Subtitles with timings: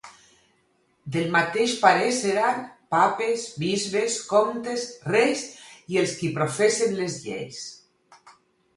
[1.15, 2.57] Del mateix parer seran
[2.97, 5.47] papes, bisbes, comtes, reis,
[5.95, 7.67] i els qui professen les lleis.